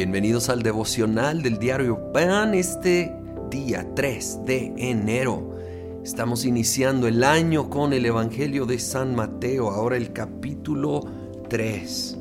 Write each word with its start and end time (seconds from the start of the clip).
Bienvenidos 0.00 0.48
al 0.48 0.62
devocional 0.62 1.42
del 1.42 1.58
diario 1.58 2.10
Pan 2.10 2.54
este 2.54 3.14
día 3.50 3.86
3 3.94 4.38
de 4.46 4.72
enero. 4.78 5.58
Estamos 6.02 6.46
iniciando 6.46 7.06
el 7.06 7.22
año 7.22 7.68
con 7.68 7.92
el 7.92 8.06
Evangelio 8.06 8.64
de 8.64 8.78
San 8.78 9.14
Mateo, 9.14 9.68
ahora 9.68 9.98
el 9.98 10.14
capítulo 10.14 11.02
3. 11.50 12.18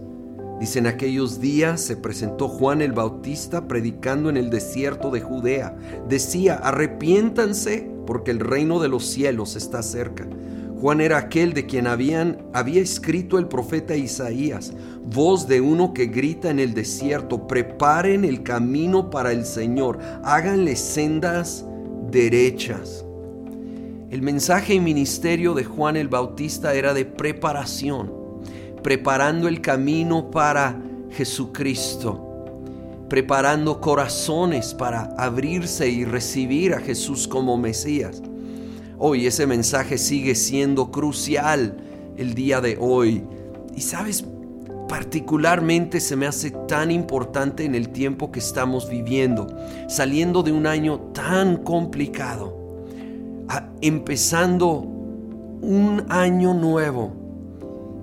Dicen 0.60 0.88
aquellos 0.88 1.39
días 1.39 1.80
se 1.80 1.96
presentó 1.96 2.50
Juan 2.50 2.82
el 2.82 2.92
Bautista 2.92 3.66
predicando 3.66 4.30
en 4.30 4.36
el 4.36 4.50
desierto 4.50 5.09
de 5.09 5.21
Judea. 5.21 5.77
Decía, 6.09 6.55
arrepiéntanse 6.55 7.89
porque 8.05 8.32
el 8.32 8.41
reino 8.41 8.82
de 8.82 8.89
los 8.89 9.05
cielos 9.05 9.55
está 9.55 9.84
cerca. 9.84 10.27
Juan 10.80 11.02
era 11.02 11.18
aquel 11.18 11.54
de 11.54 11.66
quien 11.66 11.88
habían, 11.88 12.38
había 12.54 12.81
escrito 12.81 13.38
el 13.38 13.49
profeta 13.49 13.98
Isaías, 13.98 14.72
voz 15.04 15.45
de 15.45 15.59
uno 15.59 15.94
que 15.94 16.05
grita 16.05 16.49
en 16.49 16.58
el 16.58 16.73
desierto, 16.73 17.48
preparen 17.48 18.23
el 18.23 18.44
camino 18.44 19.09
para 19.09 19.34
el 19.34 19.44
Señor, 19.44 19.99
háganle 20.23 20.77
sendas 20.77 21.66
derechas. 22.09 23.04
El 24.09 24.21
mensaje 24.21 24.73
y 24.76 24.80
ministerio 24.80 25.54
de 25.54 25.66
Juan 25.66 25.98
el 25.98 26.07
Bautista 26.07 26.73
era 26.73 26.93
de 26.93 27.04
preparación, 27.04 28.13
preparando 28.82 29.49
el 29.49 29.59
camino 29.59 30.32
para 30.32 30.82
Jesucristo, 31.12 32.26
preparando 33.09 33.82
corazones 33.82 34.73
para 34.73 35.13
abrirse 35.18 35.90
y 35.90 36.05
recibir 36.05 36.73
a 36.73 36.80
Jesús 36.80 37.27
como 37.27 37.57
Mesías. 37.57 38.21
Hoy 39.02 39.27
ese 39.27 39.48
mensaje 39.48 39.98
sigue 39.98 40.35
siendo 40.35 40.91
crucial 40.91 41.77
el 42.17 42.34
día 42.34 42.59
de 42.59 42.77
hoy. 42.77 43.23
Y 43.73 43.80
sabes, 43.80 44.26
particularmente 44.90 46.01
se 46.01 46.18
me 46.18 46.27
hace 46.27 46.51
tan 46.51 46.91
importante 46.91 47.63
en 47.63 47.76
el 47.76 47.91
tiempo 47.91 48.29
que 48.29 48.40
estamos 48.40 48.90
viviendo, 48.90 49.48
saliendo 49.87 50.43
de 50.43 50.51
un 50.51 50.68
año 50.68 50.99
tan 51.13 51.63
complicado, 51.63 52.57
empezando 53.79 54.79
un 55.62 56.04
año 56.09 56.54
nuevo, 56.54 57.13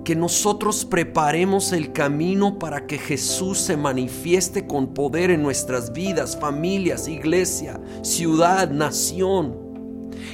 que 0.03 0.15
nosotros 0.15 0.83
preparemos 0.83 1.73
el 1.73 1.91
camino 1.93 2.57
para 2.57 2.87
que 2.87 2.97
Jesús 2.97 3.59
se 3.59 3.77
manifieste 3.77 4.65
con 4.65 4.95
poder 4.95 5.29
en 5.29 5.43
nuestras 5.43 5.93
vidas, 5.93 6.35
familias, 6.35 7.07
iglesia, 7.07 7.79
ciudad, 8.01 8.71
nación 8.71 9.66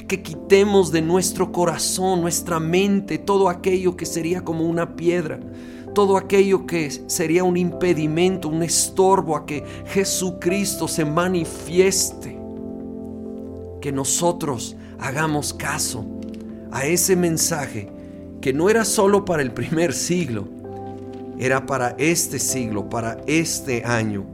que 0.08 0.22
quitemos 0.22 0.92
de 0.92 1.02
nuestro 1.02 1.52
corazón, 1.52 2.22
nuestra 2.22 2.60
mente, 2.60 3.18
todo 3.18 3.50
aquello 3.50 3.96
que 3.96 4.06
sería 4.06 4.44
como 4.44 4.66
una 4.66 4.96
piedra, 4.96 5.40
todo 5.94 6.18
aquello 6.18 6.66
que 6.66 6.90
sería 7.08 7.44
un 7.44 7.58
impedimento, 7.58 8.50
un 8.50 8.64
estorbo 8.64 9.36
a 9.36 9.46
que 9.46 9.64
Jesucristo 9.88 10.88
se 10.88 11.06
manifieste. 11.06 12.40
Que 13.82 13.92
nosotros 13.92 14.76
hagamos 15.00 15.54
caso 15.54 16.06
a 16.72 16.86
ese 16.86 17.16
mensaje 17.16 17.90
que 18.42 18.54
no 18.54 18.70
era 18.70 18.86
solo 18.86 19.26
para 19.26 19.42
el 19.42 19.52
primer 19.52 19.94
siglo, 19.94 20.48
era 21.38 21.66
para 21.66 21.96
este 21.98 22.40
siglo, 22.40 22.90
para 22.90 23.18
este 23.28 23.84
año 23.84 24.33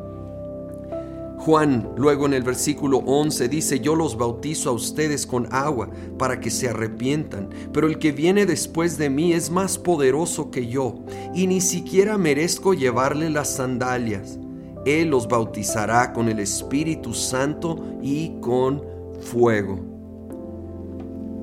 Juan 1.39 1.89
luego 1.95 2.25
en 2.25 2.33
el 2.33 2.43
versículo 2.43 2.97
11 2.97 3.47
dice, 3.47 3.79
yo 3.79 3.95
los 3.95 4.17
bautizo 4.17 4.69
a 4.69 4.73
ustedes 4.73 5.25
con 5.25 5.47
agua 5.53 5.89
para 6.17 6.41
que 6.41 6.51
se 6.51 6.67
arrepientan, 6.67 7.49
pero 7.71 7.87
el 7.87 7.97
que 7.97 8.11
viene 8.11 8.45
después 8.45 8.97
de 8.97 9.09
mí 9.09 9.31
es 9.31 9.49
más 9.49 9.77
poderoso 9.77 10.51
que 10.51 10.67
yo, 10.67 10.95
y 11.33 11.47
ni 11.47 11.61
siquiera 11.61 12.17
merezco 12.17 12.73
llevarle 12.73 13.29
las 13.29 13.55
sandalias. 13.55 14.37
Él 14.85 15.11
los 15.11 15.29
bautizará 15.29 16.11
con 16.11 16.27
el 16.27 16.39
Espíritu 16.39 17.13
Santo 17.13 17.85
y 18.01 18.33
con 18.41 18.83
fuego. 19.21 19.79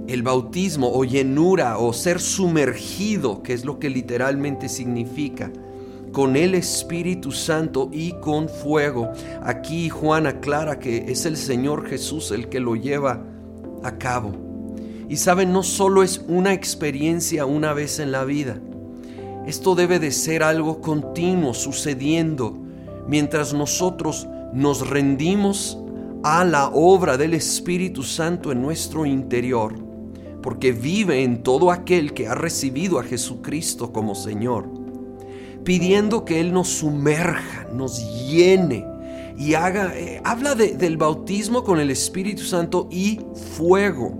El 0.09 0.23
bautismo 0.23 0.93
o 0.93 1.05
llenura 1.05 1.79
o 1.79 1.95
ser 1.95 2.21
sumergido, 2.21 3.43
que 3.43 3.55
es 3.55 3.65
lo 3.65 3.79
que 3.79 3.89
literalmente 3.89 4.69
significa, 4.69 5.51
con 6.17 6.35
el 6.35 6.55
Espíritu 6.55 7.31
Santo 7.31 7.91
y 7.93 8.13
con 8.13 8.49
fuego. 8.49 9.13
Aquí 9.43 9.91
Juan 9.91 10.27
aclara 10.27 10.79
que 10.79 11.13
es 11.13 11.27
el 11.27 11.37
Señor 11.37 11.87
Jesús 11.87 12.31
el 12.31 12.49
que 12.49 12.59
lo 12.59 12.75
lleva 12.75 13.23
a 13.83 13.99
cabo. 13.99 14.33
Y 15.11 15.19
saben, 15.19 15.53
no 15.53 15.63
solo 15.63 16.03
es 16.03 16.25
una 16.27 16.55
experiencia 16.55 17.45
una 17.45 17.75
vez 17.75 17.99
en 17.99 18.13
la 18.13 18.25
vida. 18.25 18.59
Esto 19.47 19.75
debe 19.75 19.99
de 19.99 20.11
ser 20.11 20.43
algo 20.43 20.81
continuo 20.81 21.53
sucediendo 21.53 22.57
mientras 23.07 23.53
nosotros 23.53 24.27
nos 24.55 24.89
rendimos 24.89 25.77
a 26.23 26.47
la 26.47 26.71
obra 26.71 27.19
del 27.19 27.35
Espíritu 27.35 28.03
Santo 28.03 28.53
en 28.53 28.63
nuestro 28.63 29.05
interior, 29.05 29.75
porque 30.43 30.73
vive 30.73 31.25
en 31.25 31.43
todo 31.43 31.71
aquel 31.71 32.15
que 32.15 32.27
ha 32.27 32.35
recibido 32.35 32.99
a 32.99 33.03
Jesucristo 33.03 33.93
como 33.93 34.15
Señor 34.15 34.86
pidiendo 35.67 36.25
que 36.25 36.39
Él 36.39 36.53
nos 36.53 36.69
sumerja, 36.69 37.67
nos 37.73 37.99
llene 38.29 38.87
y 39.37 39.55
haga, 39.55 39.93
eh, 39.97 40.23
habla 40.23 40.55
del 40.55 40.97
bautismo 40.97 41.65
con 41.65 41.81
el 41.81 41.91
Espíritu 41.91 42.45
Santo 42.45 42.89
y 42.89 43.21
fuego. 43.57 44.15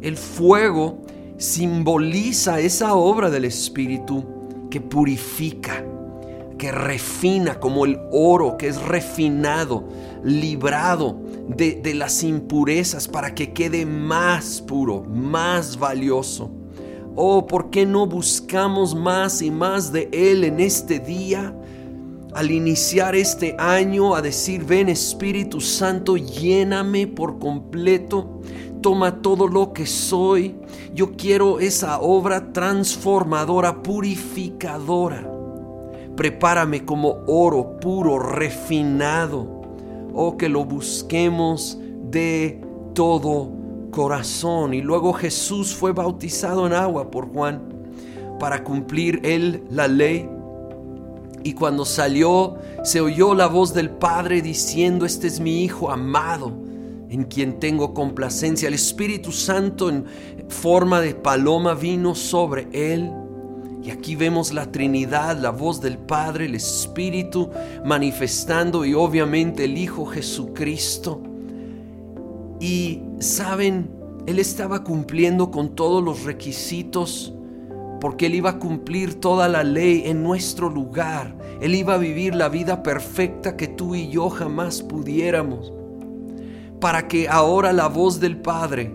El 0.00 0.16
fuego 0.16 1.02
simboliza 1.36 2.60
esa 2.60 2.94
obra 2.94 3.28
del 3.28 3.44
Espíritu 3.44 4.24
que 4.70 4.80
purifica, 4.80 5.84
que 6.56 6.72
refina 6.72 7.60
como 7.60 7.84
el 7.84 7.98
oro 8.10 8.56
que 8.56 8.68
es 8.68 8.80
refinado, 8.80 9.86
librado 10.24 11.20
de, 11.46 11.74
de 11.74 11.92
las 11.92 12.22
impurezas 12.22 13.06
para 13.06 13.34
que 13.34 13.52
quede 13.52 13.84
más 13.84 14.62
puro, 14.62 15.04
más 15.04 15.78
valioso. 15.78 16.50
Oh, 17.16 17.46
¿por 17.46 17.70
qué 17.70 17.84
no 17.84 18.06
buscamos 18.06 18.94
más 18.94 19.42
y 19.42 19.50
más 19.50 19.92
de 19.92 20.08
Él 20.12 20.44
en 20.44 20.60
este 20.60 21.00
día? 21.00 21.54
Al 22.32 22.52
iniciar 22.52 23.16
este 23.16 23.56
año 23.58 24.14
a 24.14 24.22
decir, 24.22 24.64
ven 24.64 24.88
Espíritu 24.88 25.60
Santo, 25.60 26.16
lléname 26.16 27.08
por 27.08 27.40
completo, 27.40 28.40
toma 28.80 29.20
todo 29.20 29.48
lo 29.48 29.72
que 29.72 29.86
soy. 29.86 30.54
Yo 30.94 31.16
quiero 31.16 31.58
esa 31.58 32.00
obra 32.00 32.52
transformadora, 32.52 33.82
purificadora. 33.82 35.28
Prepárame 36.14 36.84
como 36.84 37.24
oro 37.26 37.80
puro, 37.80 38.20
refinado. 38.20 39.62
Oh, 40.14 40.36
que 40.36 40.48
lo 40.48 40.64
busquemos 40.64 41.78
de 42.10 42.60
todo 42.94 43.59
corazón. 43.90 44.74
Y 44.74 44.80
luego 44.80 45.12
Jesús 45.12 45.74
fue 45.74 45.92
bautizado 45.92 46.66
en 46.66 46.72
agua 46.72 47.10
por 47.10 47.28
Juan 47.32 47.62
para 48.38 48.64
cumplir 48.64 49.20
él 49.22 49.62
la 49.70 49.88
ley. 49.88 50.28
Y 51.42 51.54
cuando 51.54 51.84
salió, 51.84 52.56
se 52.82 53.00
oyó 53.00 53.34
la 53.34 53.46
voz 53.46 53.72
del 53.72 53.90
Padre 53.90 54.42
diciendo, 54.42 55.06
este 55.06 55.26
es 55.26 55.40
mi 55.40 55.64
Hijo 55.64 55.90
amado, 55.90 56.52
en 57.08 57.24
quien 57.24 57.58
tengo 57.58 57.94
complacencia. 57.94 58.68
El 58.68 58.74
Espíritu 58.74 59.32
Santo 59.32 59.88
en 59.88 60.04
forma 60.48 61.00
de 61.00 61.14
paloma 61.14 61.74
vino 61.74 62.14
sobre 62.14 62.68
él. 62.72 63.10
Y 63.82 63.90
aquí 63.90 64.14
vemos 64.16 64.52
la 64.52 64.70
Trinidad, 64.70 65.38
la 65.38 65.50
voz 65.50 65.80
del 65.80 65.96
Padre, 65.96 66.44
el 66.44 66.54
Espíritu 66.54 67.48
manifestando 67.84 68.84
y 68.84 68.92
obviamente 68.92 69.64
el 69.64 69.78
Hijo 69.78 70.04
Jesucristo. 70.04 71.22
Y 72.60 73.00
saben, 73.20 73.90
él 74.26 74.38
estaba 74.38 74.82
cumpliendo 74.82 75.50
con 75.50 75.74
todos 75.74 76.02
los 76.02 76.24
requisitos 76.24 77.34
porque 78.00 78.26
él 78.26 78.34
iba 78.34 78.50
a 78.50 78.58
cumplir 78.58 79.20
toda 79.20 79.48
la 79.48 79.62
ley 79.62 80.04
en 80.06 80.22
nuestro 80.22 80.70
lugar. 80.70 81.36
Él 81.60 81.74
iba 81.74 81.94
a 81.94 81.98
vivir 81.98 82.34
la 82.34 82.48
vida 82.48 82.82
perfecta 82.82 83.56
que 83.56 83.68
tú 83.68 83.94
y 83.94 84.08
yo 84.08 84.30
jamás 84.30 84.82
pudiéramos. 84.82 85.72
Para 86.80 87.08
que 87.08 87.28
ahora 87.28 87.74
la 87.74 87.88
voz 87.88 88.18
del 88.18 88.38
Padre 88.38 88.90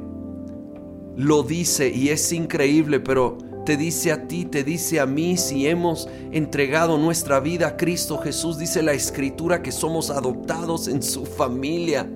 lo 1.15 1.44
dice 1.44 1.89
y 1.89 2.09
es 2.09 2.33
increíble, 2.33 3.00
pero 3.00 3.38
te 3.63 3.77
dice 3.77 4.11
a 4.11 4.27
ti, 4.27 4.45
te 4.45 4.63
dice 4.63 5.00
a 5.00 5.05
mí, 5.05 5.38
si 5.38 5.67
hemos 5.67 6.09
entregado 6.31 6.97
nuestra 6.97 7.39
vida 7.39 7.67
a 7.67 7.77
Cristo 7.77 8.17
Jesús, 8.17 8.57
dice 8.57 8.81
la 8.81 8.94
Escritura 8.94 9.61
que 9.61 9.71
somos 9.71 10.09
adoptados 10.09 10.88
en 10.88 11.03
su 11.03 11.25
familia. 11.25 12.09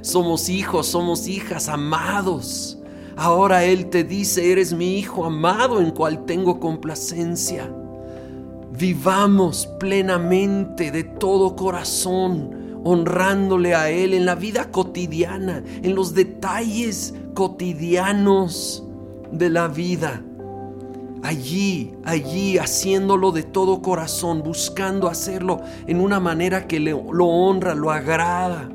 Somos 0.00 0.48
hijos, 0.48 0.86
somos 0.86 1.26
hijas 1.28 1.68
amados. 1.68 2.78
Ahora 3.16 3.64
Él 3.64 3.90
te 3.90 4.04
dice, 4.04 4.52
eres 4.52 4.72
mi 4.72 4.98
hijo 4.98 5.24
amado 5.24 5.80
en 5.80 5.90
cual 5.90 6.24
tengo 6.24 6.60
complacencia. 6.60 7.68
Vivamos 8.78 9.66
plenamente 9.80 10.92
de 10.92 11.02
todo 11.02 11.56
corazón, 11.56 12.80
honrándole 12.84 13.74
a 13.74 13.90
Él 13.90 14.14
en 14.14 14.24
la 14.24 14.36
vida 14.36 14.70
cotidiana, 14.70 15.64
en 15.82 15.96
los 15.96 16.14
detalles 16.14 17.12
cotidianos 17.34 18.84
de 19.32 19.50
la 19.50 19.66
vida. 19.66 20.22
allí, 21.24 21.92
allí, 22.04 22.58
haciéndolo 22.58 23.32
de 23.32 23.42
todo 23.42 23.82
corazón, 23.82 24.42
buscando 24.44 25.08
hacerlo 25.08 25.60
en 25.88 26.00
una 26.00 26.20
manera 26.20 26.68
que 26.68 26.78
lo 26.78 27.26
honra, 27.26 27.74
lo 27.74 27.90
agrada, 27.90 28.68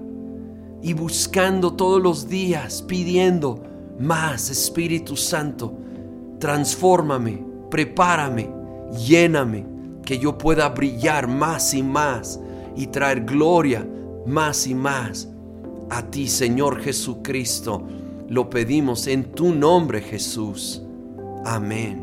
y 0.83 0.93
buscando 0.93 1.73
todos 1.73 2.01
los 2.01 2.27
días, 2.27 2.83
pidiendo 2.83 3.63
más 3.99 4.49
Espíritu 4.49 5.15
Santo, 5.15 5.73
transfórmame, 6.39 7.43
prepárame, 7.71 8.49
lléname, 9.05 9.65
que 10.05 10.19
yo 10.19 10.37
pueda 10.37 10.69
brillar 10.69 11.27
más 11.27 11.73
y 11.73 11.81
más 11.81 12.39
y 12.75 12.87
traer 12.87 13.23
gloria 13.23 13.87
más 14.25 14.67
y 14.67 14.75
más 14.75 15.27
a 15.89 16.01
ti, 16.03 16.27
Señor 16.27 16.81
Jesucristo. 16.81 17.87
Lo 18.29 18.49
pedimos 18.49 19.07
en 19.07 19.31
tu 19.31 19.53
nombre, 19.53 20.01
Jesús. 20.01 20.81
Amén. 21.45 22.02